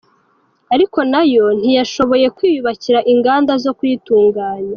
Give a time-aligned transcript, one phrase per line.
[0.73, 4.69] Ariko na yo ntiyashoboye kwiyubakira inganda zo kuyitunganya.